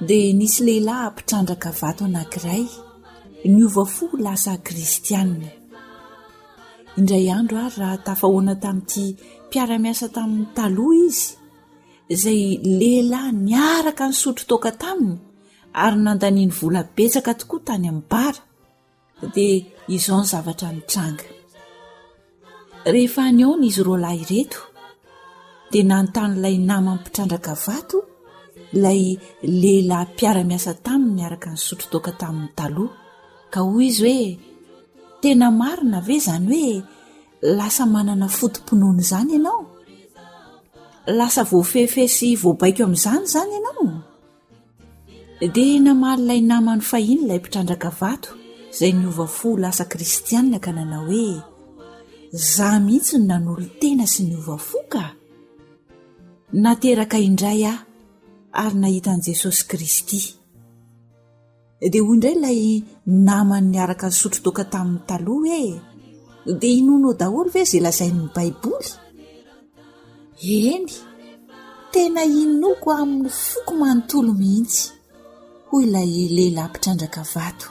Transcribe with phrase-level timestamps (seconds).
[0.00, 2.64] dia nisy lehilahy mpitrandraka vato anankiray
[3.52, 5.48] ny ova fo lasa kristianny
[6.98, 9.06] indray andro ary raha tafahoana tami'ity
[9.46, 11.34] mpiaramiasa tamin'ny taloha izy
[12.22, 12.42] zay
[12.80, 15.14] lehilahy niaraka ny sotro toka taminy
[15.84, 18.40] ary nandaniany volabetsaka tokoa tany am'ny bara
[19.36, 19.46] de
[19.96, 21.24] izao ny zavatra mitranga
[23.26, 24.60] any o n izy rolahireto
[25.70, 27.98] dia nanontanyilay namany mpitrandraka vato
[28.74, 32.92] lay lehilahy mpiara-miasa taminy miaraka ny sotro toka tamin'ny taloha
[33.52, 34.24] ka hoy izy hoe
[35.24, 36.84] tena marina ve zany hoe
[37.58, 39.64] lasa manana fotomponoany zany ianao
[41.18, 43.88] lasa voafefe sy voabaiko ami'izany zany ianao
[45.54, 48.30] de namalyilay namany fahiny ilay mpitrandraka vato
[48.72, 51.40] izay ny ova fo lasa kristianina ka nanao hoe
[52.36, 55.04] zah mihitsy no nan'olo tena sy ny ova fo ka
[56.52, 57.87] nateraka indray a
[58.58, 60.18] ary nahitan' jesosy kristy
[61.78, 62.60] dia hoy indray ilay
[63.26, 65.58] namany nyaraka ny sotro toka tamin'ny taloha
[66.42, 68.90] hoe dia inono daholo ve zay lazainny baiboly
[70.72, 70.90] eny
[71.92, 74.84] tena inoko amin'ny foko manontolo mihitsy
[75.68, 77.66] hoy ilay lehilaympitrandraka vato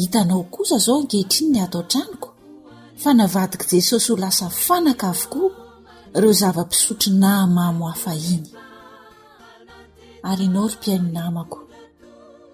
[0.00, 2.28] hitanao kosa zao ankehitriny ny atao n-traniko
[3.02, 5.50] fa navadika jesosy ho lasa fanaka avokoa
[6.20, 8.48] reo zava-pisotri namamo hafahiny
[10.28, 11.60] ary ianao lo mpiainonamako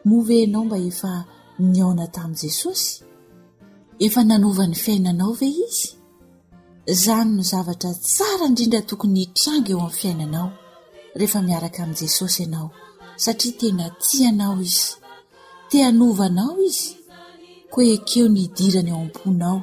[0.09, 1.13] moa ve anao mba efa
[1.71, 2.93] niaona tamin' jesosy
[4.05, 5.89] efa nanovany fiainanao ve izy
[7.05, 10.49] zany no zavatra tsara indrindra tokony itranga eo ami'ny fiainanao
[11.19, 12.69] rehefa miaraka amin' jesosy ianao
[13.25, 14.89] satria tena tianao izy
[15.71, 16.89] te anova nao izy
[17.73, 19.59] koa ekeo ny idirany eo am-ponao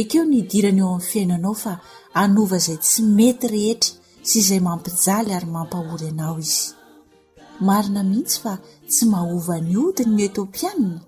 [0.00, 1.72] ekeo ny idirana eo ami'ny fiainanao fa
[2.22, 3.92] anova zay tsy mety rehetra
[4.28, 6.66] sy izay mampijaly ary mampahory anao izy
[7.60, 8.58] marina mihitsy fa
[8.88, 11.00] tsy maahovany otiny ny etopianna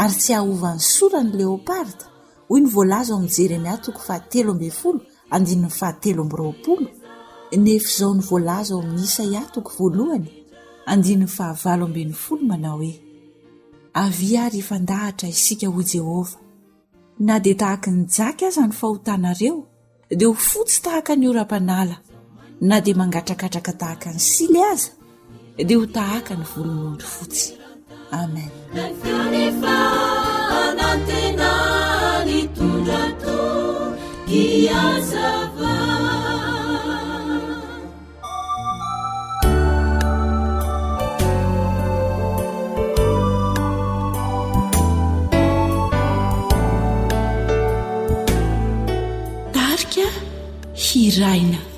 [0.00, 1.98] ary tsy ahahovan'ny sorany leopard
[2.52, 5.66] oy ny volazoamijernyatoo ahateloyooeoany
[18.18, 19.58] jaky az ny fahotanareo
[20.18, 21.96] de hofotsy taka ny ora-panala
[22.68, 24.70] na d mangatrakatraka tahaka ny iya
[25.64, 27.52] dia ho tahaka ny volomondro fotsy
[28.22, 28.50] amen
[29.04, 29.66] tarika
[50.86, 51.69] hiraina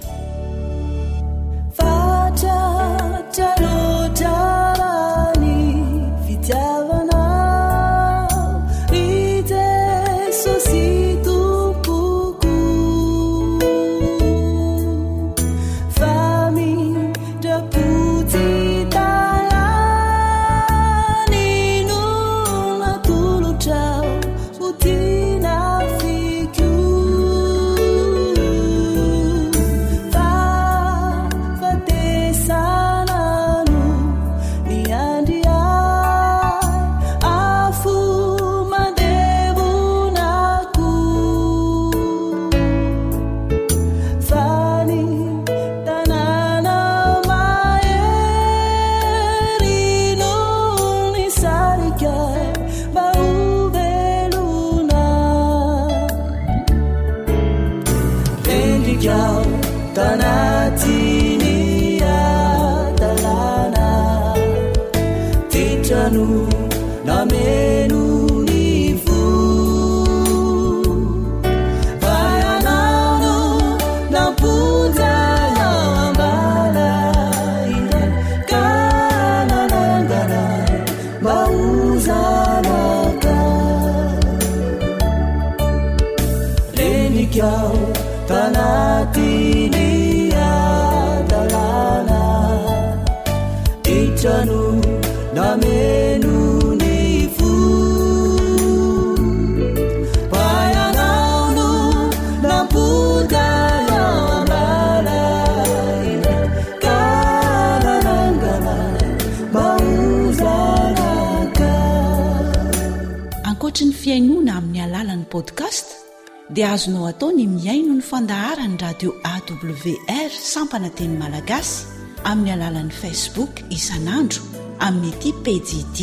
[116.72, 121.84] azonao atao ny miaino ny fandahara ny radio awr sampana teny malagasy
[122.30, 124.40] amin'ny alalan'i facebook isan'andro
[124.86, 126.00] amimety pedid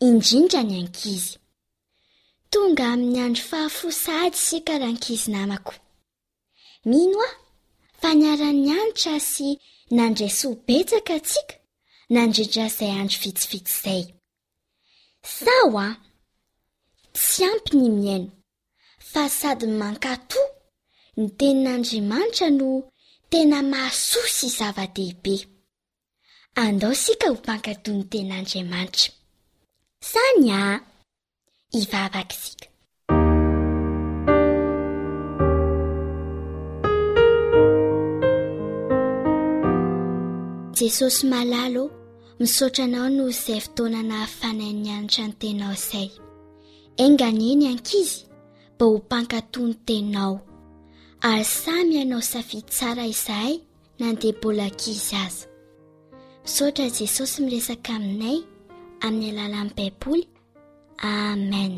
[0.00, 1.38] indrindra ny ankizy
[2.50, 5.74] tonga amin'ny andro fahafosaady isika rahankizy namako
[6.90, 7.34] mino ao
[8.00, 9.48] fa niarany anitra sy
[9.96, 11.54] nandray sy ho betsaka antsika
[12.14, 14.02] nandredra izay andro fitsifitsy zay
[15.38, 15.88] saho a
[17.16, 18.30] tsy ampi ny miaino
[19.10, 20.40] fa sady mankato
[21.18, 22.68] ny tenin'andriamanitra no
[23.30, 25.34] tena masosy zava-dehibe
[26.64, 29.08] andao sika ho mpankatoa ny tenin'andriamanitra
[30.04, 30.80] izany a
[31.72, 32.66] hivavakaisika
[40.78, 41.84] jesosy malalo
[42.40, 46.08] misaotra anao noho izay fotoananayfanainyanatra ny tenao izay
[47.04, 48.18] anga ny eny ankizy
[48.78, 50.34] ba ho mpankatony tenao
[51.28, 53.54] ary samy ianao safidy tsara izahay
[53.98, 55.46] nandeha bola nkizy aza
[56.48, 58.38] isaotra jesosy miresaka aminay
[59.06, 60.22] amin'ny alalanpaipoly
[61.04, 61.74] amen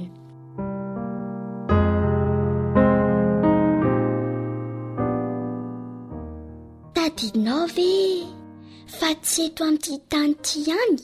[6.96, 7.88] tadinao ve
[8.98, 11.02] fa tsy eto ami'ty hitany ity any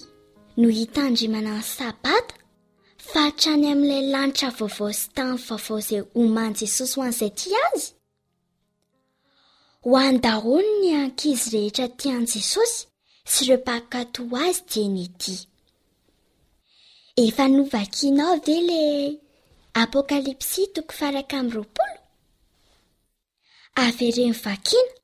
[0.60, 2.34] no hitanydry manany sabata
[3.10, 7.48] fa hatrany amin'ilay lanitra vaovao sy tany vaovao izay homany jesosy ho an' izay ty
[7.66, 7.88] azy
[9.84, 12.82] ho anydahono ny ankizy rehetra tian' jesosy
[13.32, 15.34] sy reopakakato azy tieny ety
[17.16, 19.20] efa novakianao ve ley
[19.82, 21.92] apôkalipsy toko faraka amin'nyiroapolo
[23.84, 24.94] avereny vakiana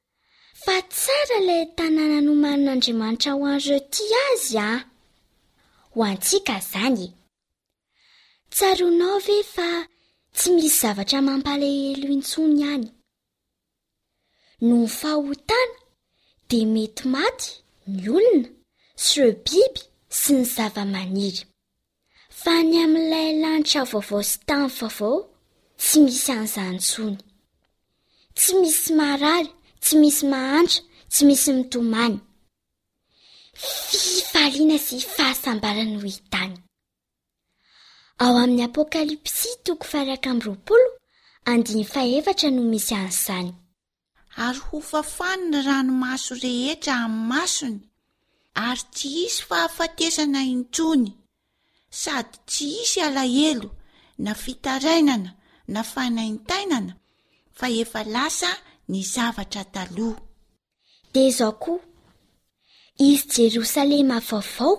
[0.64, 4.80] fa tsara ilay tanàna nomanin'andriamanitra ho anzeti azy a ah.
[5.94, 7.10] ho antsika izany e
[8.54, 9.68] tsaronao ve fa
[10.36, 12.88] tsy misy zavatra mampalehelo intsony any
[14.66, 15.78] no fahotana
[16.48, 17.48] dia mety maty
[17.92, 18.48] ny olona
[19.04, 19.82] syreo biby
[20.20, 21.42] sy ny zava-maniry
[22.42, 25.16] fa ny amin'n'ilaylanitra o vaovao sy tamy vaovao
[25.82, 27.16] tsy misy anyzanytsony
[28.38, 29.48] tsy misy maraly
[29.82, 30.80] tsy misy mahantra
[31.12, 32.16] tsy misy mitomany
[33.88, 36.54] fifaliana sy fahasambaranho itany
[38.24, 40.10] ao amin'ny apôkalipsy toko frr
[41.52, 43.50] anaeatra no misy anoizany
[44.46, 47.78] ary ho fafano ny ranomaso rehetra amin'ny masony
[48.66, 51.10] ary tsy isy fahafatesana intsony
[51.90, 53.70] sady tsy isy alahelo
[54.18, 55.34] na fitarainana
[55.68, 56.94] na fanaintainana
[57.52, 58.48] fa efa lasa
[58.88, 60.20] ny zavatra taloha
[61.12, 61.82] dia izaho koa
[63.08, 64.74] izy jerosalema vaovao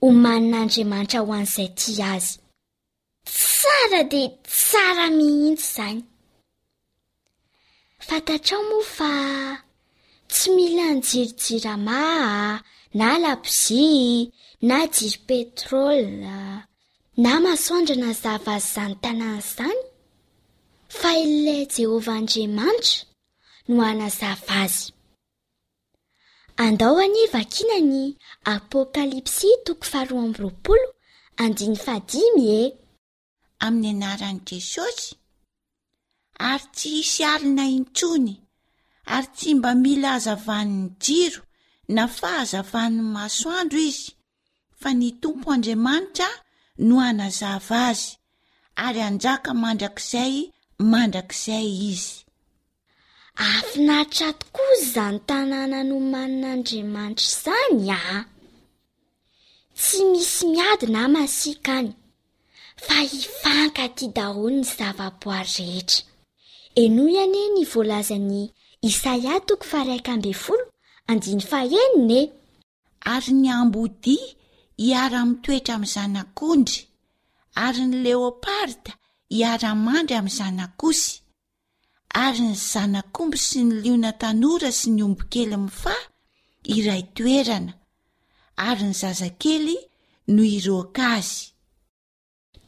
[0.00, 2.30] ho manin'andriamanitra ho an'izay ti azy
[3.30, 6.00] tsara dia tsara mihintsy izany
[8.06, 9.10] fantatraao moa fa
[10.32, 12.62] tsy mila ny jirijiramaa
[12.98, 13.84] na labozi
[14.62, 19.82] na jiro petroly na masoandra na zava azy izany tanày izany
[20.98, 23.04] fahilay jehova andriamanitra
[23.74, 24.84] no anazava azy
[26.64, 28.00] andao any vakina ny
[28.54, 30.88] apôkalipsy toko faharoamnyroaolo
[31.42, 32.64] andiny fadimy e
[33.64, 35.08] amin'ny anaran'i jesosy
[36.50, 38.34] ary tsy isy alina intsony
[39.14, 41.40] ary tsy mba mila hazavan'ny jiro
[41.94, 44.06] na fahazavany masoandro izy
[44.80, 46.28] fa ny tompo andriamanitra
[46.88, 48.04] no anazava azy
[48.86, 50.34] ary anjaka mandrakizay
[50.92, 52.14] mandrakzay izy
[53.48, 58.00] afinaitratoko izany tanàna no manin'andriamanitra izany a
[59.80, 61.92] tsy misy miady na masika any
[62.86, 66.00] fa hifankaty dahony ny zavaboa rehetra
[66.82, 68.40] enoiane ny voalazany
[68.88, 70.32] isaia tofaen e!
[73.12, 74.16] ary ny ambdi
[74.84, 76.78] iara-mitoetra amin' zanak'ondry
[77.64, 78.92] ary ny leoparta
[79.34, 81.10] hiara-mandry amin' zanakosy
[82.24, 85.96] ary ny zanak'omby sy ny liona tanora sy ny ombokely mi fa
[86.76, 87.72] iray toerana
[88.68, 89.76] ary ny zazakely
[90.34, 91.42] no irokazy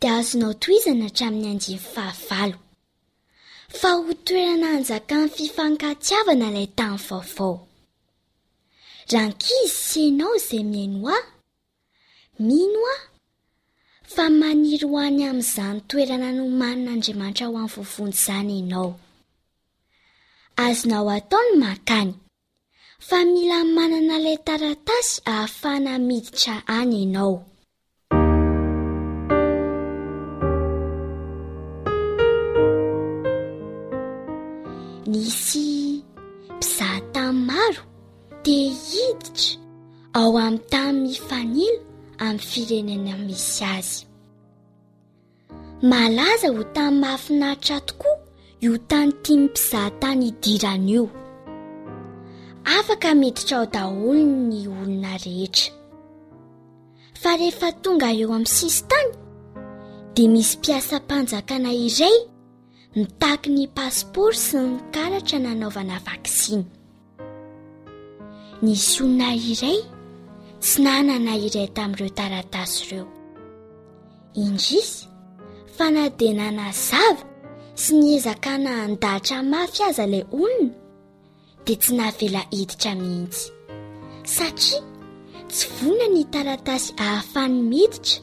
[0.01, 2.07] di azonao toizana htramin'ny anin'ny fa
[4.01, 7.55] ho toerana anjakany fifankatsiavana ilay tan aoao
[9.13, 11.17] ra nkizy sy anao izay miainoa
[12.41, 12.97] mino a
[14.15, 18.93] fa maniro any amin'izany toerana noomaninaandriamanitra ao amin'ny vovony izany ianao
[20.65, 22.13] azonao ataony makany
[23.09, 27.35] fa milamanana ilay taratasy aafanamiditra any ianao
[35.11, 35.69] nisy
[36.57, 37.83] mpizaha tamin'ny maro
[38.45, 39.51] dia hiditra
[40.19, 41.88] ao amin'ny tamin'nifanila
[42.19, 44.07] amin'ny firenena misy azy
[45.83, 48.17] malaza ho tany mahfinaitra tokoa
[48.63, 51.07] io tany tianympizaha tany hidirana eo
[52.79, 55.73] afaka meditra ao daholon ny olona rehetra
[57.21, 59.11] fa rehefa tonga eo amin'ny sisy tany
[60.15, 62.17] dia misy mpiasampanjakana iray
[62.97, 66.65] nitaaky ny pasporo sy nykaratra nanaovana vaksiny
[68.63, 69.81] nisyona iray
[70.63, 73.05] tsy nanana iray tamin'ireo taratasy ireo
[74.45, 75.03] indrisy
[75.77, 77.25] fanadenana zava
[77.83, 80.75] sy ny izakana handahatra mafy aza ilay onona
[81.65, 83.47] dia tsy nahavela iditra mihiitsy
[84.37, 84.81] satria
[85.53, 88.17] tsy voana ny taratasy hahafany miditra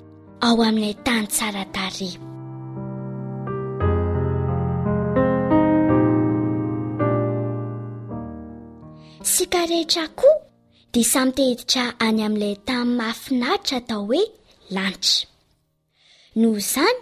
[0.48, 2.10] ao amin'nay tany tsaratare
[9.34, 10.44] sy ka rehetra koa
[10.97, 14.21] dea samyteiditra any amilay tamy mafinaritra atao hoe
[14.69, 15.27] lanitry
[16.41, 16.99] noho izany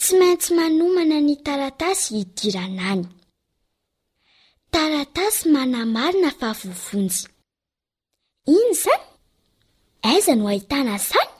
[0.00, 3.02] tsy maintsy manomana ny taratasy hidiranany
[4.74, 7.20] taratasy manamarina fa vovonjy
[8.58, 9.04] ino zany
[10.10, 11.32] aiza no ahitana zany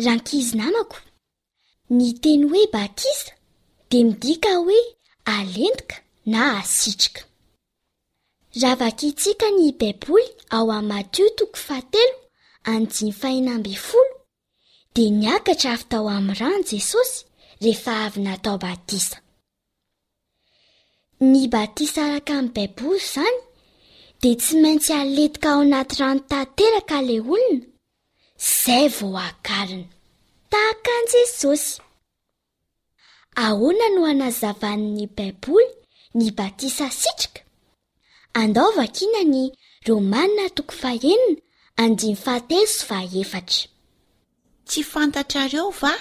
[0.04, 0.96] rankizy namako
[1.96, 3.32] ny teny hoe batisa
[3.90, 4.80] dia midika hoe
[5.34, 5.96] alentika
[6.32, 7.20] na asitraka
[8.62, 10.24] ravakaitsika ny baiboly
[10.56, 11.44] ao a matio y
[12.64, 13.98] ah0
[14.96, 17.18] dia niakatra avy tao am rano jesosy
[17.64, 19.16] rehefa avy natao batisa
[21.32, 23.38] ny batisa araka amy baiboly izany
[24.20, 27.58] dia tsy maintsy aletaka ao anaty rahano tanteraka le olona
[28.40, 29.88] izay vo akarina
[30.50, 31.72] tahaka an jesosy
[33.44, 35.68] ahoana no anazavanny baiboly
[36.18, 37.40] ny batisa sitraka
[44.66, 45.92] tsy fantatrareo va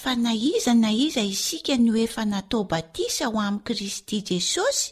[0.00, 4.86] fa naiza na iza isika nyho efa natao batisa ho am'i kristy jesosy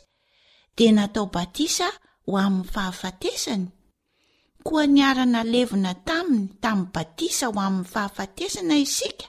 [0.77, 1.87] dia natao batisa
[2.27, 3.65] ho amin'ny fahafatesany
[4.67, 9.27] koa niaranalevona taminy tamyy batisa ho amin'ny fahafatesana isika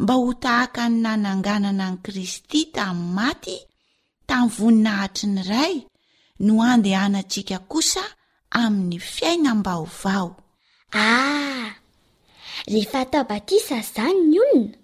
[0.00, 3.56] mba ho tahaka ny nananganana ani kristy tami'y maty
[4.28, 5.74] tamn'y voninahitry ny ray
[6.44, 8.04] no andehanantsika kosa
[8.50, 10.28] amin'ny fiaina mbaovao
[11.04, 11.68] ah
[12.72, 14.76] rehefa ta batisa izany ny olona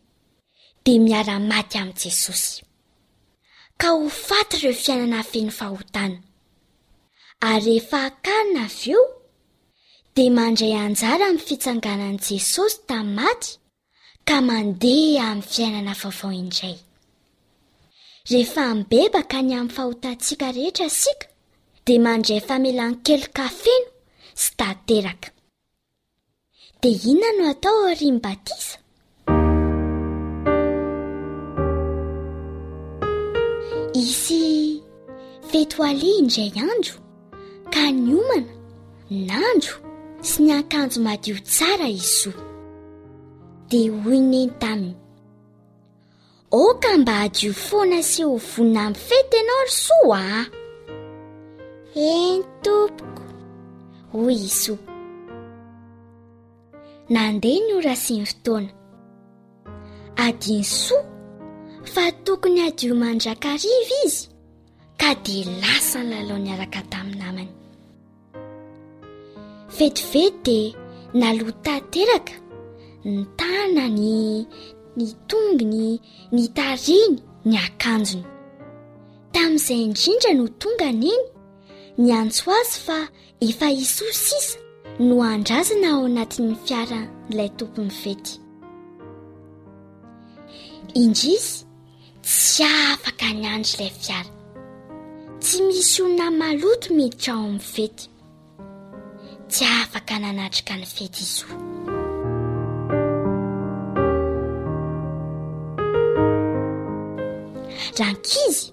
[0.84, 2.52] dia miara-maty amin'i jesosy
[3.80, 6.18] ka ho faty ireo fiainana afeny fahotana
[7.50, 9.04] ary rehefa akarina avy eo
[10.14, 13.50] dia mandray anjara amin'ny fitsanganan' jesosy tami'y maty
[14.28, 16.76] ka mandeha amin'ny fiainana vaovao indray
[18.30, 21.26] rehefa mbebaka ny amin'ny fahotanntsika rehetrasika
[21.90, 23.88] de mandray famelany kely kafeno
[24.42, 25.28] sy tanteraka
[26.82, 28.76] de inona no atao riny batisa
[34.04, 34.40] izy
[35.50, 36.94] feto ale indray andro
[37.74, 38.54] ka ny omana
[39.28, 39.74] nandro
[40.28, 42.42] sy ny akanjo madio tsara i soa
[43.70, 44.94] de hoy neny taminy
[46.64, 50.44] oka mba adio foana se hovonna aminny fety anao ryso a ah?
[51.94, 53.22] eny tompoko
[54.12, 54.78] hoy i soa
[57.10, 58.70] nandeha ny ora siny fotoana
[60.26, 61.02] adiny soa
[61.92, 64.24] fa tokony adiomandrakariva izy
[65.00, 67.50] ka de lasa ny lalao ny araka taminy namany
[69.76, 70.58] vetivety de
[71.18, 72.34] nalot tanteraka
[73.04, 74.02] ny tana ny
[74.96, 75.88] ny tonginy
[76.34, 78.24] ny tariny ny akanjony
[79.34, 81.18] tamin'izay indrindra no tonganeny
[82.00, 82.98] ny antso azy fa
[83.46, 84.58] efa isoa sisa
[85.08, 88.32] no andrazana ao anatin'ny fiara ilay tompon'ny fety
[91.02, 91.56] indrizy
[92.26, 94.32] tsy aafaka ny andry ilay fiara
[95.42, 98.04] tsy misy onina maloto meditrao amin'ny fety
[99.50, 101.54] tsy aafaka nanatrika ny fety izioa
[108.00, 108.64] rankizy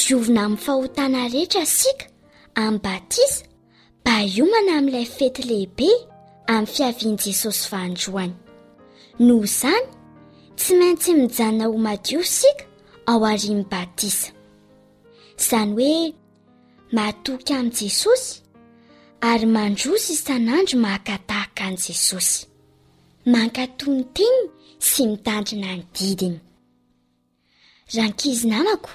[0.00, 2.06] siovina amin'ny fahotana rehetra sika
[2.56, 3.42] amin'ny batisa
[4.06, 5.88] baiomana amin'ilay fety lehibe
[6.52, 8.34] amin'ny fiaviany jesosy vandroany
[9.26, 9.86] noho izany
[10.60, 12.64] tsy maintsy mijaonahomadiosika
[13.10, 14.28] ao arin'ny batisa
[15.40, 16.14] izany hoe
[16.96, 18.28] matoky amin'y jesosy
[19.30, 22.40] ary mandrosy isan'andro makatahaka an' jesosy
[23.32, 24.42] mankatoyny-teniy
[24.88, 26.38] sy mitandrina ny didiny
[27.96, 28.90] rankizynamako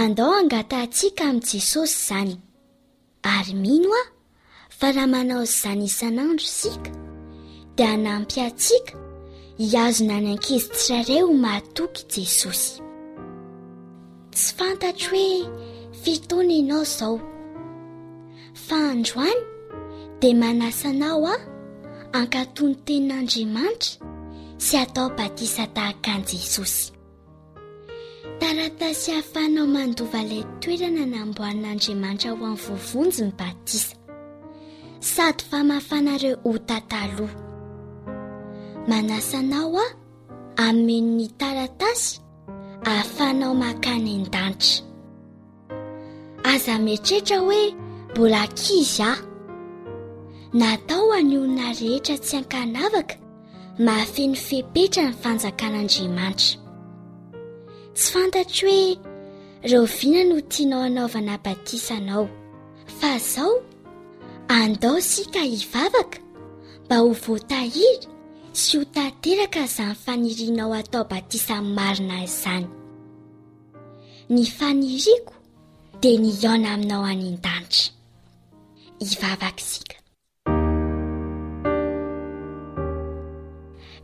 [0.00, 2.36] andao angatantsika am' jesosy zany
[3.24, 4.04] ary mino a
[4.68, 6.90] fa raha manao y zanisan'andro isika
[7.76, 8.92] dia hanampyatsiaka
[9.58, 12.70] hiazo na any ankizitrare ho matoky i jesosy
[14.34, 15.38] tsy fantatra hoe
[16.02, 17.16] fitona ianao izao
[18.64, 19.40] fa androany
[20.20, 21.36] dia manasa anao a
[22.14, 23.92] hankatony tenin'andriamanitra
[24.64, 26.84] sy atao batisa tahaka an' jesosy
[28.38, 33.94] taratasy hahafanao mandova ilay toerana n amboanan'andriamanitra ho amin'ny vovonjy ny batisa
[35.00, 37.36] sady famafanareo hotataloha
[38.88, 39.84] manasanao ao
[40.56, 42.20] ameno'ny taratasy
[42.84, 44.84] hahafahnao makany an-danitra
[46.44, 47.74] aza metretra hoe
[48.12, 49.18] mbola kizyah
[50.52, 53.16] natao anyonina rehetra tsy ankanavaka
[53.78, 56.59] maafeno fepetra ny fanjakan'andriamanitra
[58.00, 58.96] tsy fantatra hoe
[59.64, 62.24] ireovina no ho tianao anaovana batisanao
[62.98, 63.54] fa izaho
[64.48, 66.18] andao sika hivavaka
[66.84, 68.08] mba ho voatahira
[68.60, 72.66] sy ho tanteraka iza ny fanirianao hatao batisa nyy marina yzany
[74.30, 75.34] ny faniriako
[76.00, 77.86] dia ni aona aminao any an-danitra
[78.98, 79.96] hivavaka isika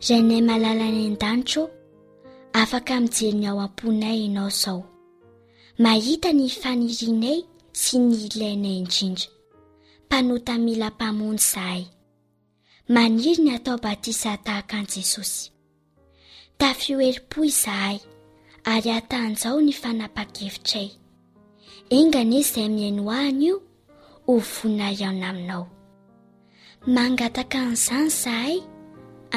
[0.05, 1.76] irainay mahalala ny an-danitra
[2.61, 4.79] afaka minjeriny ao am-ponaay ianao izao
[5.83, 7.39] mahita ny fanirinay
[7.77, 9.29] sy ny ilainay indrindra
[10.07, 11.83] mpanota milampamony izahay
[12.89, 15.51] maniry ny atao batisa tahaka an'i jesosy
[16.57, 17.99] tafi oerim-po izahay
[18.71, 20.89] ary atanjao ny fanampa-kefitraay
[21.99, 23.55] enganie izay miainoho ahiny io
[24.27, 25.63] ho voninayana aminao
[26.95, 28.55] mangataka n'izany izahay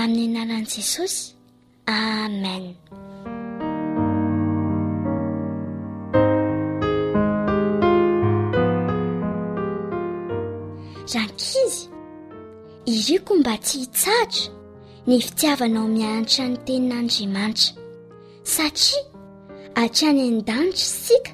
[0.02, 1.22] amin'ny anaran'i jesosy
[2.02, 2.64] amen
[11.14, 11.88] rankizy
[12.94, 14.52] iriko mba tsy hitsahatra
[15.06, 17.70] ny fitiavanao mianitrany tenin'andriamanitra
[18.54, 19.02] satria
[19.82, 21.32] atrany an danitra sika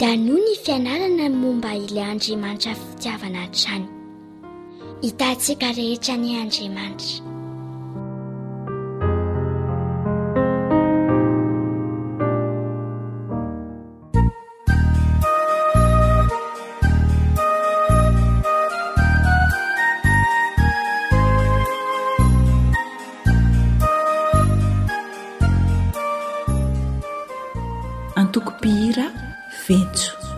[0.00, 3.86] da no ny fianarana momba ilay andriamanitra fitiavana hatrany
[5.04, 7.31] hitantsika rehetra ny andriamanitra
[28.32, 29.10] tokopihra
[29.68, 30.31] vetso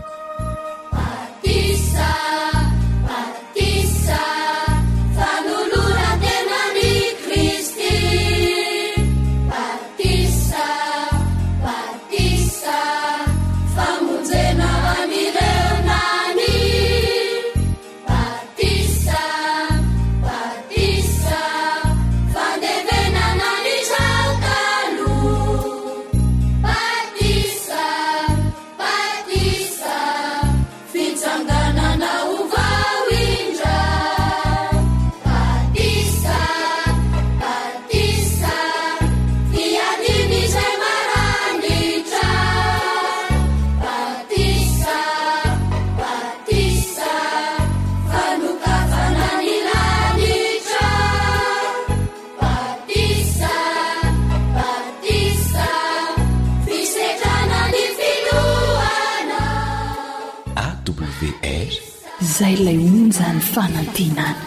[63.94, 64.43] 地南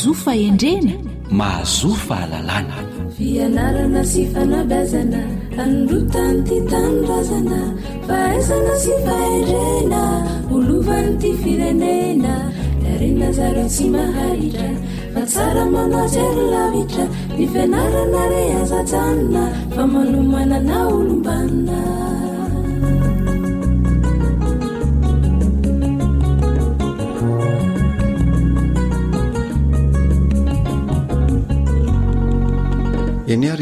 [0.00, 0.92] zofaendrena
[1.38, 2.78] mahazofa lalàna
[3.16, 5.20] fianarana sy fanabazana
[5.64, 7.58] anrotany ty tanorazana
[8.06, 10.02] fa aizana sy fahendrena
[10.54, 12.34] olovan'ny ty firenena
[12.84, 14.70] direnazara tsy mahaitra
[15.16, 17.04] fa tsara manaoserylavitra
[17.36, 19.44] ny fianarana re azajanona
[19.76, 21.80] fa manomana na olombanina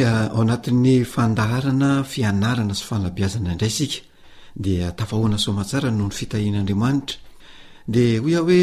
[0.03, 3.99] Ah, ao anatin'ny fandaharana fianarana sy falabiazana indray isika
[4.65, 7.17] de tafahoana somatsara noho ny fitahian'andriamanitra
[7.95, 8.63] de hoia hoe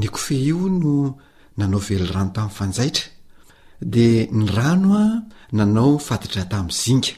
[0.00, 0.94] ny kofe io no
[1.58, 3.06] nanao velo rano tamin'ny fanjaitra
[3.94, 4.06] de
[4.38, 5.18] ny rano a ah,
[5.56, 7.12] nanao faditra tamin'nyzinga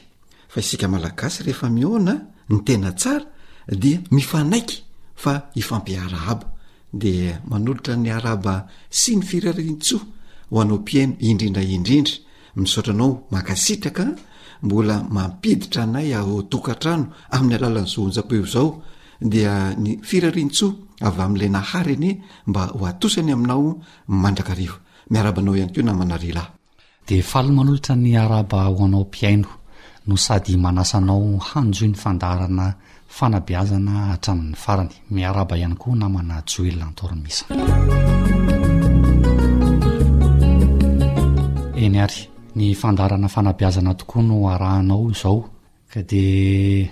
[0.51, 2.13] fa isika malagasy rehefa mioana
[2.49, 3.25] ny tena tsara
[3.81, 4.77] dia mifanaiky
[5.21, 6.47] fa hifampihara aba
[7.01, 7.13] de
[7.49, 8.53] manolotra ny ara aba
[8.99, 10.05] sy ny firarintsoa
[10.51, 12.15] ho anao piaino indrindra indrindra
[12.57, 14.05] misotra anao makasitraka
[14.63, 18.67] mbola mampiditra anay aotokantrano amin'ny alalany zohnjako io zao
[19.31, 20.71] dia ny firarintsoa
[21.07, 22.07] avy amin'ilay nahary ny
[22.49, 23.67] mba ho atosany aminao
[24.23, 24.77] mandraka riva
[25.11, 26.49] miarabanao iany keoa namana realahy
[27.07, 29.49] de faal manolotra ny araba ho anao mpiaino
[30.07, 32.65] no sady manasanao hanjoi ny fandarana
[33.15, 37.61] fanabiazana hatramin'ny farany miaraba ihany koa namana joelna ntorinymisana
[41.85, 42.21] enyary
[42.57, 45.37] ny fandarana fanambiazana tokoa no arahanao izao
[45.93, 46.89] ka di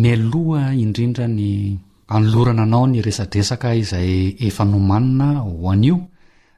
[0.00, 1.78] ny aloha indrindra ny
[2.14, 5.96] anolorana anao ny resadresaka izay efa nomanina ho anio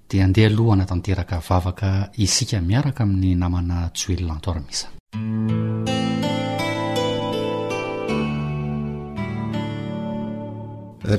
[0.09, 1.89] dia andeha aloha natanteraka vavaka
[2.25, 4.87] isika miaraka amin'ny namana tsy hoelona antoarimisa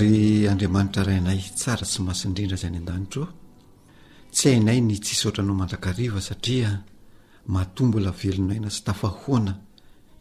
[0.02, 0.14] ry
[0.52, 3.34] andriamanitra rainay tsara tsy maso indrindra zay any andanitro a
[4.36, 6.70] tsy hainay ny tsisotranao mandrakariva satria
[7.48, 9.56] mahatombolavelonaina sy tafahoana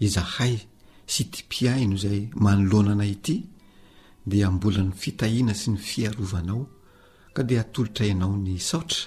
[0.00, 0.54] izahay
[1.12, 3.37] sy tipiaino zay manolonanay ity
[4.30, 6.62] dia mbola ny fitahiana sy ny fiarovanao
[7.35, 9.02] ka de atolotraianao ny saotra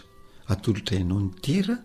[0.54, 1.76] atolotrainao ny tera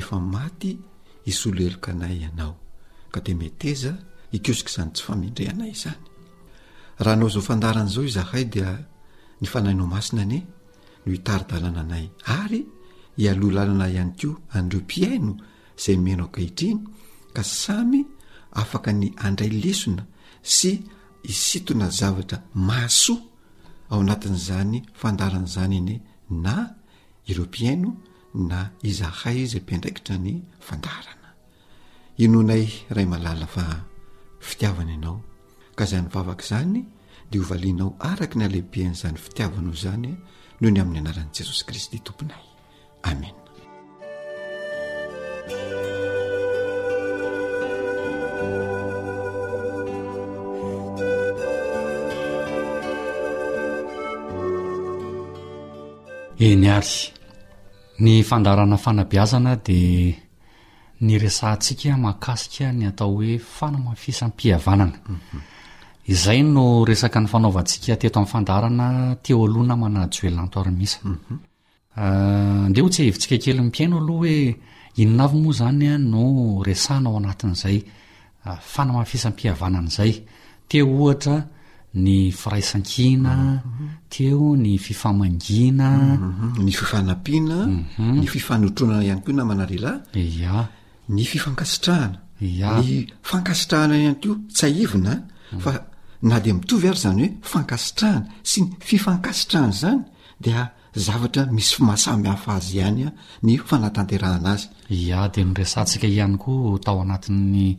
[0.00, 0.72] efa maty
[1.30, 2.54] isoloheloka anay ianao
[3.12, 3.92] ka de meteza
[4.36, 5.72] ikosika zany tsy famendreanay
[6.98, 8.68] zanyhaozaozahaydia
[9.54, 10.28] omaina n
[11.06, 12.06] no itaridalana anay
[12.40, 12.60] ary
[13.20, 14.28] hialolalana ihany ko
[14.58, 15.32] andreo mpiaino
[15.82, 16.80] zay menakahitriny
[17.36, 18.00] ka samy
[18.60, 20.04] afaka ny andray lesona
[20.54, 20.70] sy
[21.32, 23.20] isitona zavatra masoa
[23.92, 25.94] ao anatin'izany fandaran' zany any
[26.44, 26.54] na
[27.30, 27.90] ireompiaino
[28.34, 31.36] na izahay izy ampindraikitra ny fandarana
[32.24, 32.64] inonay
[32.96, 33.64] ray malala fa
[34.40, 35.20] fitiavana ianao
[35.76, 36.84] ka za nyvavaka izany
[37.30, 40.16] dia hovalianao araka ny alehiben'izany fitiavana o izany
[40.60, 42.46] noho ny amin'ny anaran'i jesosy kristy tomponay
[43.04, 43.40] amena
[56.40, 57.21] eny ary
[58.00, 60.14] ny fandarana fanabiazana de
[61.00, 65.38] ny resantsika mahakasika ny atao hoe fanamafisam-piavanana mhm.
[66.06, 71.36] izay no resaka ny fanaovantsika teto amin'n fandarana teo alohana manajoelnantoarimisa mhm.
[71.96, 74.56] ah, nde oa tsy hahevintsika kely nypiaino aloha hoe
[74.96, 77.82] inonavy moa zanya no resahna ao anatin'izay
[78.44, 80.12] ah, fanama fisam-piavanana zay
[80.68, 81.36] te ohatra
[81.94, 83.36] ny firaisan-kiana
[84.08, 86.64] teo ny fifamangina mhm.
[86.64, 88.18] ny fifanampiana mhm.
[88.20, 90.68] ny fifanotroana iany ko na mana lehlahy a
[91.08, 92.16] ny fifankasitrahana
[92.80, 95.14] ny fankasitrahana ihany ko tsahivina
[95.52, 95.60] mhm.
[95.60, 95.84] fa
[96.24, 100.00] na de mitovy ary zany hoe fankasitrahana sy ny fifankasitrahana zany
[100.40, 103.08] dia zavatra misy fmahasamyhahafa azy ihanya
[103.44, 107.76] ny fanatanterahana azy a de nyresantsika ihany koa tao anatin'ny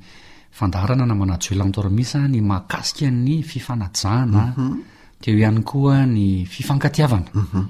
[0.57, 4.77] fandarana namanajoela nitoramihsa ny mahakasika ny fifanajana mhm.
[5.21, 7.61] teo ihany koa ny fifankatiavana mhm.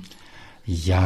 [0.68, 1.02] ya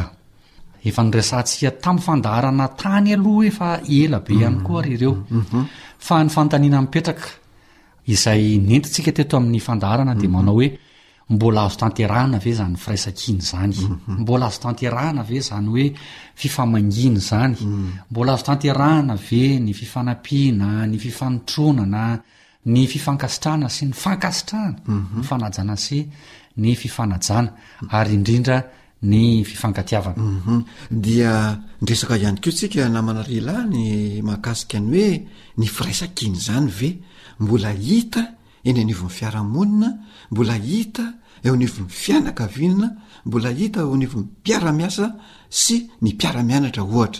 [0.88, 3.68] efa nyresantsia tamin'ny fandaarana tany aloha he fa
[4.00, 5.64] ela be ihany koa rehreo mhm.
[6.06, 7.28] fa ny fanotaniana nipetraka
[8.12, 10.68] izay nentintsika teto amin'ny fandarana dia manao hoe
[11.34, 14.20] mbola azo tanterahna ve zany firaisankiny zany mhm.
[14.22, 15.86] mbola azo tanterahana ve zany hoe
[16.40, 17.86] fifamanginy zany mhm.
[18.10, 22.02] mbola azo tanterahana ve ny fifanampiana ny fifanotronana
[22.72, 25.18] ny fifankasitrana sy ny fankasitrahana mhm.
[25.20, 25.98] ny fanajana sy
[26.56, 27.50] ny fifanajana
[27.96, 28.58] ary indrindra
[29.02, 30.22] ny fifankatiavana
[30.90, 31.32] dia
[31.82, 35.12] ndresaka ihany ko tsika namana realahny mahakasikany hoe
[35.58, 36.90] ny firaisakiny zany ve
[37.40, 38.22] mbola hita
[38.70, 39.88] eny anivo ny fiaramonina
[40.30, 42.90] mbola hita eoanivmy fianakavina
[43.26, 44.02] mbola ita eoan
[44.42, 45.06] mipiaramiasa
[45.60, 47.18] sy niiaramianatrahdy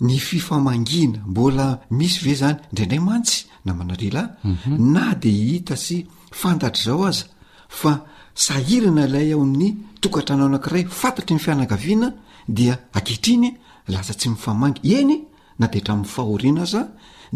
[0.00, 0.18] mhm.
[0.18, 1.68] fifamanina mboa
[2.00, 5.02] isy ve zany ndraindrantsyde mhm.
[5.22, 7.24] hita syaoaina
[8.68, 8.88] iay
[9.34, 9.76] aoami'ny
[10.16, 12.06] oatranao anakiray fantatry ny fianakaina
[12.48, 13.48] di aketriny
[13.88, 15.16] lasa tsy mifamangy eny
[15.58, 16.82] na dehtrami'nyfahoriana aza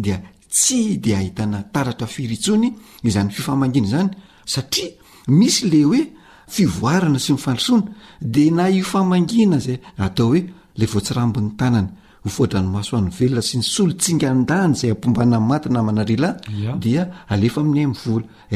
[0.05, 0.19] dia
[0.51, 4.11] tsy de ahitana taratra firitsony izany fifamangina zany
[4.45, 4.91] satria
[5.29, 6.01] misy le oe
[6.47, 7.87] fivoarana sy mifanosona
[8.21, 10.41] de na ifamangina zay atao oe
[10.79, 11.89] le voatsirambon'ny tanany
[12.27, 16.37] ofodranymasoan'nyvelona sy ny solotingaayamanadiaefamin'ny yvla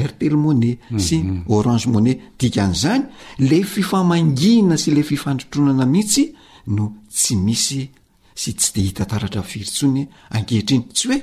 [0.04, 1.44] artel monnay sy mhm.
[1.52, 7.82] orange monaiizye fifamanina syle indrotronanaihitotsyisy
[8.40, 11.22] sytsy dehitataratrafiritsonyakehitrinyy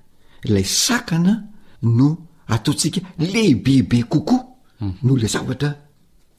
[0.45, 1.43] lay sakana
[1.81, 2.07] no
[2.47, 4.45] ataotsika lehibeibe kokoa
[5.03, 5.71] noho le zavatra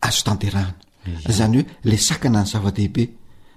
[0.02, 0.74] azo tanterahana
[1.30, 3.02] zany hoe lay sakana ny zava-dehibe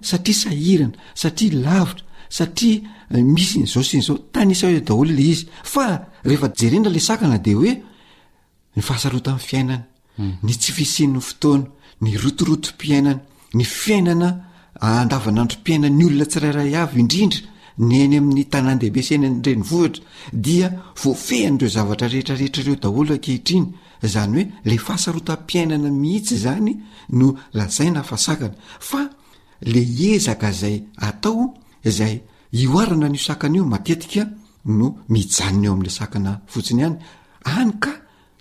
[0.02, 2.82] satria sahirana satria lavitra satria
[3.16, 7.38] eh, misy nyzao si n'zao tanisa e daholo le izy fa rehefa jerendra la sakana
[7.38, 7.72] de hoe
[8.76, 9.84] ny fahasarota amin'ny fiainana
[10.18, 10.34] hmm.
[10.46, 11.66] ny tsifisinyny fotoana
[12.02, 13.12] ny rotoroto mpiainana
[13.54, 14.30] ny fiainana
[14.82, 17.40] ah, andavana andrompiainay ny olona tsirairay avy indrindra
[17.78, 20.70] ny eny amin'ny tanan dehibe sny re ny vohitra dia
[21.02, 23.68] voafehanyreo zavatra rehetrarehetra ireo daholo ankehitriny
[24.04, 26.76] zany hoe le fahsarotampiainana mihitsy zany
[27.10, 29.10] no lazay na afasakana fa
[29.62, 29.82] le
[30.16, 32.22] ezaka zay atao zay
[32.54, 34.30] ioarana nyo sakanaio matetika
[34.66, 36.96] no mihijanonyeo am'la sakana fotsiny hany
[37.44, 37.92] any ka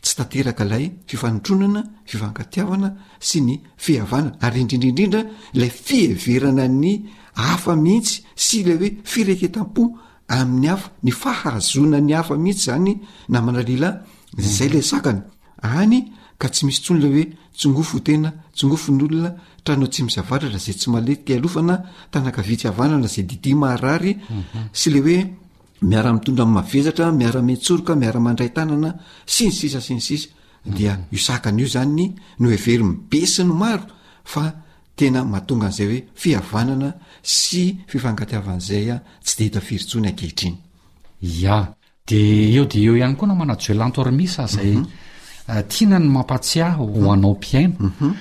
[0.03, 5.23] tsy tateraka ilay fifanotronana fifankatiavana sy ny fihavanana ary indrindrindrindra
[5.55, 6.95] lay fieverana ny
[7.37, 9.83] afa mihitsy sy le oe fireketam-po
[10.29, 12.95] amin'ny afa ny fahazona ny afa mihitsy zany
[13.29, 14.01] namanalila
[14.39, 17.25] zay le ayyka tsy misy sony leoe
[17.57, 19.31] tsongofotena tsongofo ny olona
[19.65, 23.69] tranao tsy mizavatratra zay tsy aletika aofanatanakaitsyna
[32.45, 33.85] ieaysinysissinoeeymbesiny maro
[34.33, 34.64] fa
[34.97, 36.89] tena mahatongan'izay hoe fihavanana
[37.23, 40.57] sy fifangatiavan'izay a tsy de hita firotsony ankehitriny
[41.55, 41.59] a
[42.09, 42.19] de
[42.57, 44.87] eo de eo ihany koa no manajoelanto armis zay mhm.
[45.49, 47.09] eh, tiana ny mampatsiah ho mhm.
[47.11, 48.13] anao m-piaina mhm.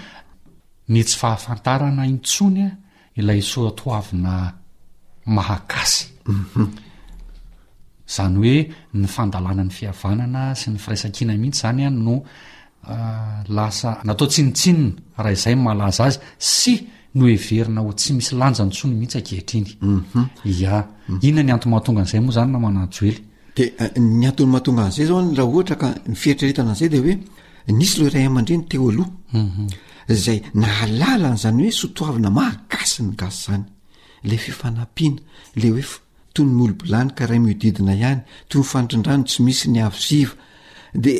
[0.93, 2.71] ny tsy fahafantarana intsony a
[3.19, 4.33] ilay soatoavina
[5.35, 6.05] mahagasy
[8.13, 8.57] zany hoe
[8.99, 12.15] ny fandalàna ny fihavanana sy ny firaisan-kiana mihitsy zany hany no
[12.85, 14.91] Ah, lasa natao tsinotsina
[15.23, 16.73] raha izay malaza azy sy
[17.15, 20.21] no everina ho tsy misy lanjanytsony mihitsy akehitiy mhm.
[21.27, 23.21] inona ny ant mahatonga an'zay moa zany namanaoeydn
[23.61, 23.91] eh, ay
[24.53, 31.69] mahatonazay afieritreretana nzay deoensy lea aman-dreny teoaohzayaaalanzany mhm.
[31.69, 33.65] hoesoona maaany gas zany
[34.29, 34.83] le fifaana
[35.61, 40.33] le oeatoy mololany karaha mididina ihany tomyfandridrano tsy misy ny aiva
[41.03, 41.11] de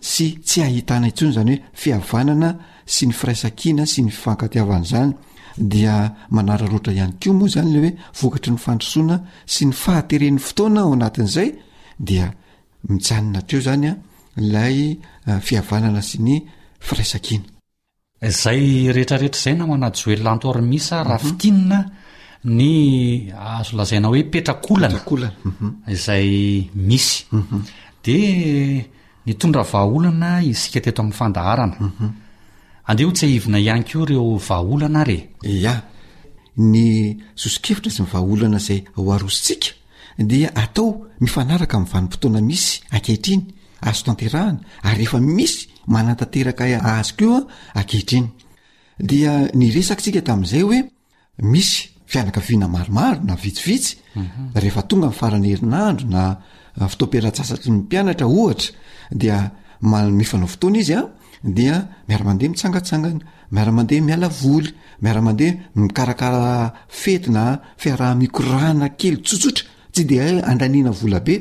[0.02, 2.50] sy tsy ahitana intsony zany hoe fiavanana
[2.86, 5.12] sy ny firaisakiana sy ny fifankatiavan' zany
[5.58, 5.96] dia
[6.30, 9.16] manara roatra ihany ko moa zany lay hoe vokatry ny fandrosoana
[9.46, 11.50] sy ny fahatehren'ny fotoana ao anatin'izay
[12.00, 12.28] dia
[12.90, 13.96] misanona treo zany a
[14.54, 15.00] lay
[15.48, 16.36] fiavanana sy ny
[16.80, 21.80] firaisakinazayehetrehetra zay namanajoellantormisrahafiina
[22.46, 24.92] ny azo lazaina hoe petrak'olan
[25.44, 25.92] mhm.
[25.92, 27.58] izay misy mhm.
[28.04, 28.84] de
[29.26, 32.10] ny tondra vaaolana isika teto amin'ny fandaharana mhm.
[32.86, 35.82] andeha ho tsy aivina ihany ko reo vaaolana re ia
[36.58, 39.70] ny sosikevitra zy mivahaolana zay oarositsika
[40.18, 43.44] dia atao mifanaraka m'y vanimpotoana misy akehitriny
[43.82, 46.64] azotanteahana aryefa misy manatateraka
[47.00, 47.40] azokeoa
[47.74, 48.28] akehtriny
[49.00, 50.80] dia ny resaktsika tamin'zay hoe
[51.52, 54.44] misy fianakavina maromaro na vitsivitsy mhm.
[54.62, 56.22] rehefa tonga m farany herinandro na
[56.82, 58.72] uh, fitoapelatsasatry my mpianatra ohatra
[59.22, 59.38] dia
[59.92, 61.02] mamifanao fotoana izy a
[61.58, 61.76] dia
[62.08, 63.20] miaramandeha mitsangatsangana
[63.56, 64.70] miaramandeha miala voly
[65.04, 65.54] miaramandeha
[65.86, 66.44] mikarakara
[67.02, 67.44] fety na
[67.84, 71.36] fiaraha mikorana kely tsotsotra tsy de eh, andraniana volabe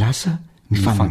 [0.00, 0.32] lasa
[0.76, 1.08] ffa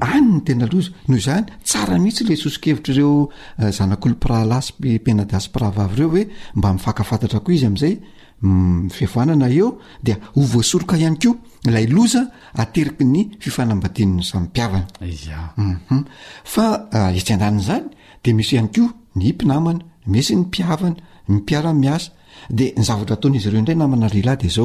[0.00, 5.94] any ny tena loza noho zany tsara mihitsy la sosikevitra ireo eh, zanak'olopiralasy pena diaspiravavy
[5.96, 6.24] reo hoe
[6.56, 7.94] mba mifakafantatra koa izy am'izay
[8.92, 9.68] ifihavoanana mm, eo
[10.02, 12.22] dea hovoasoroka ihany koa lay loza
[12.54, 14.86] ateriky ny fifanambadinny samympiavanau
[15.56, 16.04] mhm.
[16.44, 16.66] fa
[17.16, 17.84] itsean-danina eh, zany
[18.24, 20.96] de misy ihany ko ny impinamana misy ny mpiaavana
[21.28, 22.10] mipiaramiasa
[22.48, 24.58] de nzvatra oz eodraydaoiz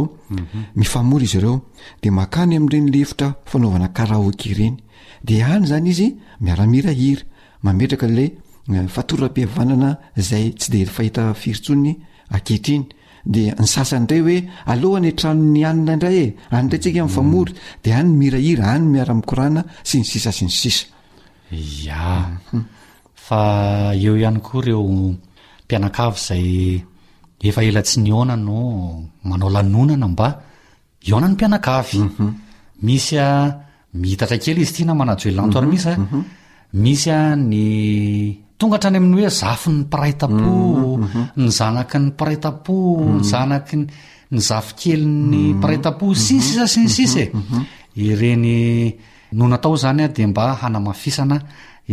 [1.36, 1.70] eo
[2.02, 4.78] de akany am'reny leitrafanaovanarahok ireny
[5.24, 6.08] de any zany izy
[6.40, 11.98] miaraira hirymaerakala eh, atorabe nana zay tsy de fahita firtsony
[12.32, 12.88] aetriny
[13.26, 17.08] de ny anyray oe alhany etranony ana indrayaydransika'
[17.84, 18.82] deayiiays
[21.52, 22.02] ny a
[22.44, 22.46] e.
[24.04, 24.82] eo ihany koa reo
[25.68, 26.44] mpianakav zay
[27.50, 28.60] efa ela tsy ny ona no
[29.30, 30.28] manao lanonana mba
[31.10, 32.28] iona ny mpianakafy mhm.
[32.86, 33.28] misy a
[34.02, 35.88] mihitatra kely izy ty na manajoelanto ary mihis
[36.84, 37.42] misya mhm.
[37.52, 37.64] ny
[38.60, 40.52] tongatra any amin'n' hoe zafy 'ny piraitapo
[41.04, 42.74] mhm, ny zanaky ny piraitapo
[43.18, 43.76] ny zanaky
[44.34, 47.24] ny zafy kely ny piraitapo sinsisa sinsise
[48.08, 48.54] ireny
[49.38, 51.38] nono atao zany a de mba hanamafisana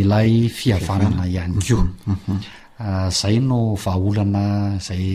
[0.01, 1.77] ilay fihavanana ihany ko
[2.83, 4.45] Ah, zay no vahaolana
[4.87, 5.05] zay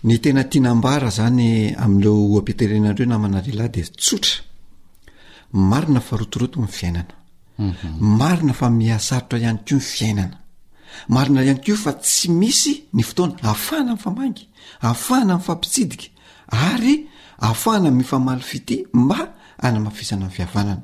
[0.05, 1.49] ny tena tianambara zany
[1.85, 4.41] amn'reo oam-piterenandreo na manalehlahy de tsotra
[5.69, 7.13] marina farotoroto ny fiainana
[8.19, 10.37] marina fa miasarotra ihany ko ny fiainana
[11.07, 14.41] marina ihany koa fa tsy misy ny fotoana ahafahana mnfamangy
[14.83, 16.03] ahafahana amn'nyfampitsidika
[16.69, 16.93] ary
[17.39, 19.19] ahafahana mifamaly fity mba
[19.67, 20.81] anamafisana ny fiavanana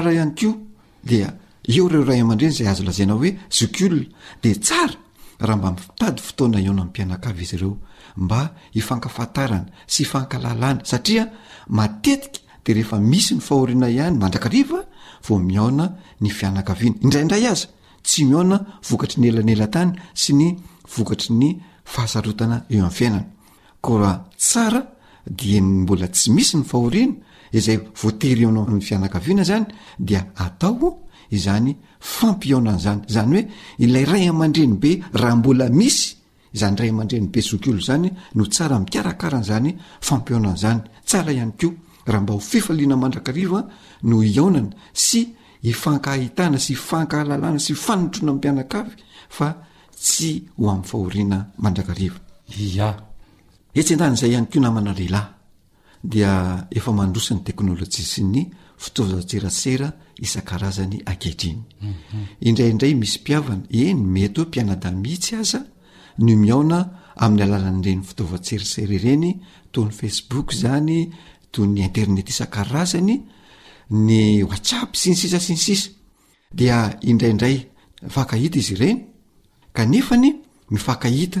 [0.00, 0.16] hmm.
[0.18, 0.58] ihany ko
[1.06, 4.04] doeoa-drenyzay azoazainahoe zokla
[4.42, 4.90] de sar
[5.38, 7.76] raha mba mifitady fotoana iaona mi'ympianakavy izy ireo
[8.16, 11.30] mba ifankafantarana sy ifankalalana satria
[11.68, 14.78] matetika de rehefa misy ny fahoriana ihany mandrakariva
[15.28, 15.86] vo miaona
[16.20, 17.66] ny fianakaviana indraindray aza
[18.02, 18.58] tsy miaona
[18.90, 20.46] vokatry ny elanela tany sy ny
[20.96, 21.48] vokatry ny
[21.84, 23.26] fahasarotana eo am'ny fiainana
[23.80, 24.80] ko raha tsara
[25.26, 27.14] di mbola tsy misy ny fahoriana
[27.52, 29.66] izay voatery eonao a'ny fianakaviana zany
[29.98, 30.90] dia ataoo
[31.30, 31.76] izany
[32.06, 33.48] fampioonana zany zany hoe
[33.86, 36.14] ilay ray aman-dreny be raha mbola misy
[36.54, 41.68] zany ray aman-drenybe zokolo zany no tsara mikarakaranyzany fampionanyzany tsara ihany ko
[42.06, 43.60] raha mba ho fifaliana mandrakariva
[44.02, 44.70] no iaonana
[45.04, 45.20] sy
[45.72, 48.94] ifankahhitana sy ifankahlalana sy fanotrona pianakavy
[49.36, 49.48] fa
[50.06, 50.30] tsy
[50.62, 51.84] hoam'nfahorina andra
[54.14, 55.30] zay ihany ko namanalelahy
[56.10, 56.32] dia
[56.78, 58.42] efa mandrosan'ny teknôlôji sy ny
[58.76, 59.78] avaaseaaisy
[63.34, 65.60] avna eny metoe mpianadamihtsy aza
[66.24, 66.78] ny miaona
[67.24, 69.24] amin'ny alalany reny fitaovatserisery ireny
[69.72, 70.98] tony facebook zany
[71.52, 73.14] toyny internet isan-karazany
[74.06, 75.90] ny whatsapp sinsisa sinysisa
[77.02, 77.56] dindraidray
[78.14, 78.98] fkahita izyireny
[79.76, 80.30] kefany
[80.70, 81.40] mifakahita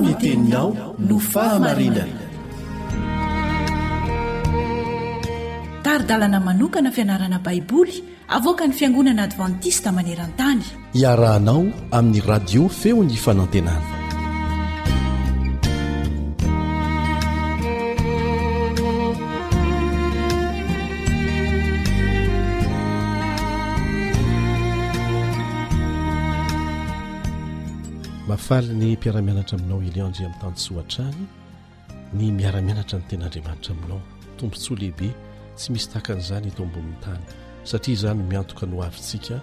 [0.00, 2.04] nyteninao no fahamarina
[5.82, 10.62] taridalana manokana fianarana baiboly avoaka ny fiangonana advantista maneran-tany
[11.00, 11.64] iarahanao
[11.98, 13.95] amin'ny radio feony ifanantenana
[28.46, 31.14] faliny mpiaramianatra aminao ileo andre mntany sy hohan-trany
[32.18, 34.00] ny miaramianatra ny tenyandriamanitra aminao
[34.38, 35.08] tombontsoa lehibe
[35.58, 37.24] tsy misy tahakan'izany eto amboni'ny tany
[37.70, 39.36] satria izany miantoka nho avintsika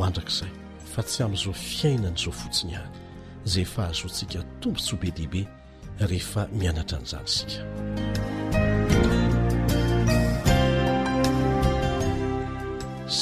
[0.00, 0.52] mandrakaizay
[0.92, 2.90] fa tsy amn'izao fiainan' izao fotsiny any
[3.52, 5.40] zay fahazontsika tombontsoa be dehibe
[6.10, 7.62] rehefa mianatra nyizanysika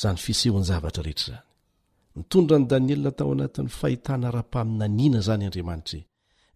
[0.00, 1.45] zany fisehon- zavatra rehetra zany
[2.16, 6.04] nitondrani danielna tao anatin'ny fahitana ra-paminaniana izany andriamanitry e.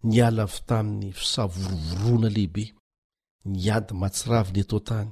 [0.03, 2.63] niala vy tamin'ny fisavorovoroana lehibe
[3.51, 5.09] ny ady matsiravi ny ato ntany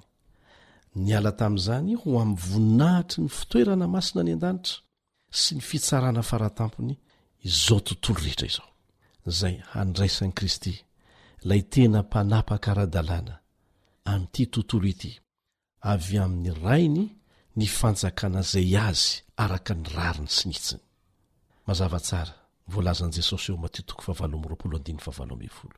[1.04, 4.74] ny ala tamin'izany ho amin'ny voninahitry ny fitoerana masina ny an-danitra
[5.40, 6.94] sy ny fitsarana faratampony
[7.48, 8.70] izao tontolo rehetra izao
[9.28, 10.74] izay handraisan'i kristy
[11.50, 13.36] lay tena mpanapakara-dalàna
[14.12, 15.12] amin'ity tontolo ity
[15.92, 17.06] avy amin'ny rainy
[17.60, 20.82] ny fanjakanazay azy araka ny rariny sinitsiny
[21.68, 22.34] mazavatsara
[22.74, 25.76] voalazan' jesosy eo matio toko faavoropolondinaombolo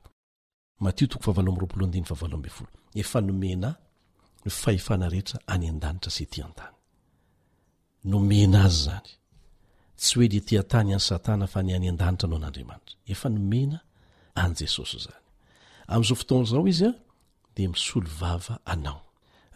[0.86, 2.70] matio toko fahavaoaroapolo andiny favaloamb folo
[3.02, 3.70] efa nomena
[4.46, 6.76] nyfahefana rehetra any an-danitra sy tian-tany
[8.12, 9.10] nomena azy zany
[10.00, 13.78] tsy hoe le tian-tany any satana fa ny any an-danitra ano an'andriamanitra efa nomena
[14.44, 15.24] anjesosy zany
[15.94, 16.94] amn'izao foton'zao izy a
[17.56, 19.02] de misolo vava anao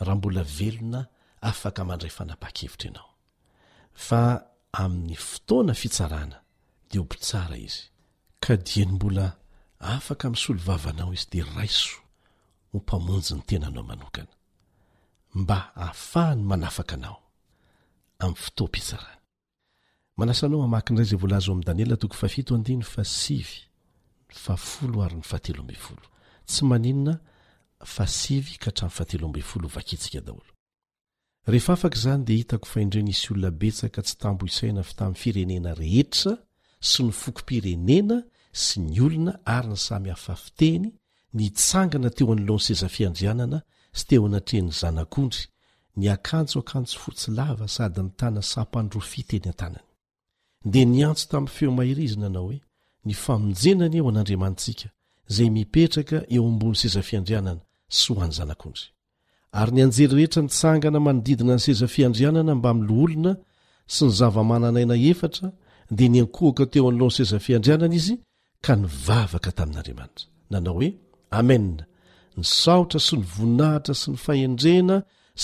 [0.05, 1.01] raha mbola velona
[1.49, 3.09] afaka mandray fanapa-kevitra anao
[4.07, 4.21] fa
[4.83, 6.37] amin'ny fotoana fitsarana
[6.89, 7.83] de ho mpitsara izy
[8.43, 9.25] kadiany mbola
[9.95, 11.97] afaka mi' solovavanao izy de raiso
[12.71, 14.33] ho mpamonjy ny tenanao manokana
[15.41, 17.19] mba ahafahany manafaka anao
[18.23, 19.19] amn'ny fotoampihtsarana
[20.19, 23.57] manasanao amaki ndray zay volaza o am'y daniela toko fafito andeh ny fasivy
[24.27, 26.05] ny faafolo ary ny fahatelo ambe folo
[26.47, 27.13] tsy maninona
[27.95, 30.54] fasivy ka htramn'ny fahatelo amby folo vakitsika daholo
[31.47, 36.31] rehefa afaka izany dia hitako faindreonyisy olona betsaka tsy tamboisaina fitamin'ny firenena rehetra
[36.89, 38.17] sy ny fokom-pirenena
[38.63, 40.85] sy ny olona arina samy hafafiteny
[41.37, 43.59] nytsangana teo anylohany sezafiandrianana
[43.97, 45.43] sy teo anatrehny zanak'ondry
[45.99, 49.83] ny akanjoakanjo fotsi lava sady mitana sampandrofi teny an-tanany
[50.71, 52.57] dia nyantso tamin'ny feomahirizina nao hoe
[53.05, 54.87] ny famonjenany eo an'andriamantsika
[55.35, 57.61] zay mipetraka eo ambon'ny sezafiandrianana
[57.99, 58.85] sy ho any zanak'ondry
[59.61, 63.31] ary ny anjery rehetra nitsangana manodidina ny sezafiandrianana mbaminy loholona
[63.93, 65.47] sy ny zavamananaina efatra
[65.97, 68.15] dia nyankohaka teo an'lao ny sezafiandrianana izy
[68.65, 70.89] ka nivavaka tamin'andriamanitra nanao hoe
[71.39, 71.55] ame
[72.37, 74.97] ny saotra sy ny voninahitra sy ny fahendrena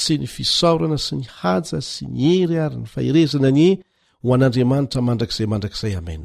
[0.03, 3.68] sy ny fisaorana sy ny hatja sy ny hery ary ny faherezana ni
[4.24, 6.24] ho an'andriamanitra mandrakizay mandrakizay amen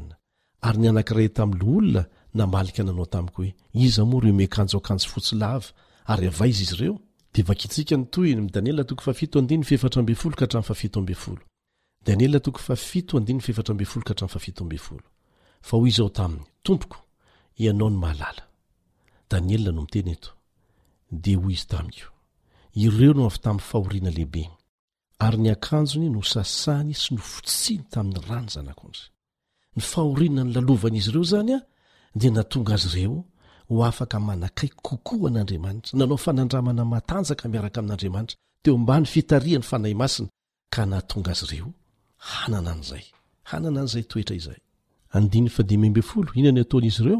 [0.67, 2.01] ary ny anankiray etamin'nloholona
[2.39, 3.51] namalika nanao tamiko hoe
[3.85, 5.69] iza moa reo miakanjo akanjo fotsi lava
[6.11, 6.95] ary ava izy izy ireo
[7.43, 7.97] devaitia
[14.63, 14.97] ny tda
[15.71, 16.97] hoy zao tami'ny tompoko
[17.59, 20.29] ianao ny mahaaadane no miteny eo
[21.11, 22.07] de hoy izy tamiko
[22.75, 24.43] ireo no avy tamin'ny fahoriana lehibe
[25.19, 28.99] ary ny akanjony no sasany sy no fotsiny tamin'ny rany zanakony
[29.75, 31.59] ny fahorina ny lalovany izy ireo zany a
[32.15, 33.25] de natonga azy ireo
[33.69, 40.29] ho afaka manakay koko an'andriamanitra nanao fanandramana matanjaka miaraka amin'andriamanitra teo mbany fitariany fanay masina
[40.73, 41.71] ka natonga azy ireo
[42.29, 43.03] hanana an'izay
[43.49, 47.19] hananan'zay toetra izyinny ataon'izy ireo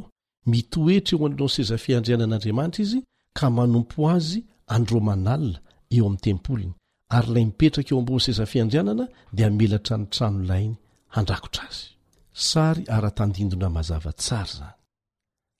[0.51, 2.99] mitoetra eo anao seza fiandrianan'andriamanitra izy
[3.37, 4.39] ka manompo azy
[4.75, 5.59] andromanalina
[5.95, 6.73] eo amin'ny tempolony
[7.15, 9.03] ary lay mipetraka eo ambony seza fiandrianana
[9.35, 10.75] di melatra ny tanolainy
[11.25, 11.39] da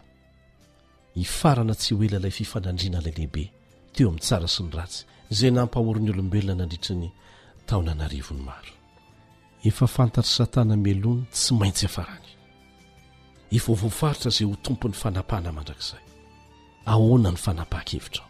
[1.15, 3.43] ifarana tsy ho ela ilay fifanandrianailay lehibe
[3.93, 5.01] teo amin'ny tsara sy ny ratsy
[5.33, 7.07] izay nampahoryn'ny olombelona na andritra ny
[7.67, 8.73] taona anarivony maro
[9.69, 12.27] efa fantatr' satana milona tsy maintsy afarany
[13.57, 16.03] ivovoafaritra zay ho tompo n'ny fanapana mandrakizay
[16.93, 18.29] ahoana ny fanapaha-kaevitra o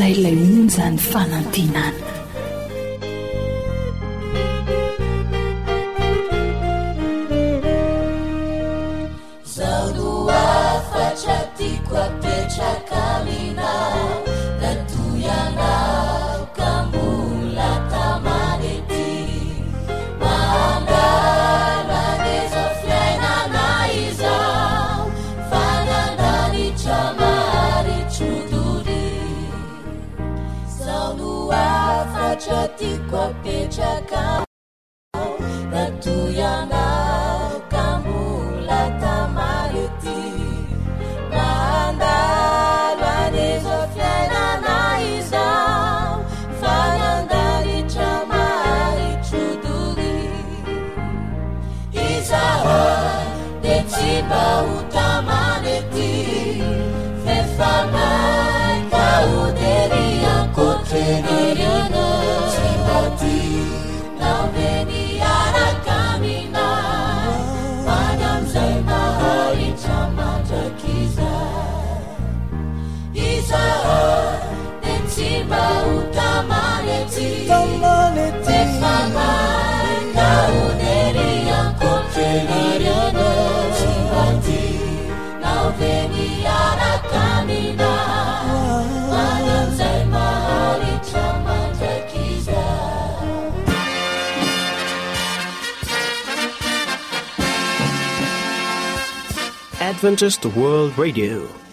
[0.00, 1.84] zay lay onzany fanantenana
[9.54, 12.89] zao lo afatra tiko atetra
[32.40, 34.42] 车地过别着高